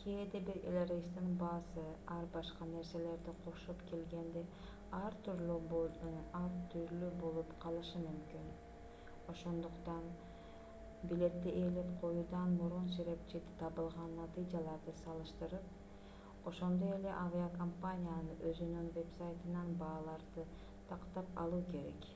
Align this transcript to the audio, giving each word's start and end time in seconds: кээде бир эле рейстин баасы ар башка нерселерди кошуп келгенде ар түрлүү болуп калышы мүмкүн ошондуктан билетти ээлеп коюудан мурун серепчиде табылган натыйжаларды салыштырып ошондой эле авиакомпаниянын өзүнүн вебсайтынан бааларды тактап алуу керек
кээде 0.00 0.40
бир 0.48 0.58
эле 0.72 0.82
рейстин 0.90 1.30
баасы 1.38 1.82
ар 2.16 2.26
башка 2.34 2.66
нерселерди 2.72 3.32
кошуп 3.46 3.80
келгенде 3.88 4.42
ар 4.98 5.16
түрлүү 5.28 7.08
болуп 7.22 7.48
калышы 7.64 8.02
мүмкүн 8.04 8.46
ошондуктан 9.34 10.06
билетти 11.14 11.54
ээлеп 11.64 11.90
коюудан 12.04 12.54
мурун 12.60 12.86
серепчиде 12.98 13.54
табылган 13.64 14.14
натыйжаларды 14.20 14.94
салыштырып 15.04 16.52
ошондой 16.52 16.96
эле 17.00 17.16
авиакомпаниянын 17.24 18.46
өзүнүн 18.52 18.94
вебсайтынан 19.00 19.74
бааларды 19.84 20.46
тактап 20.94 21.34
алуу 21.46 21.62
керек 21.74 22.08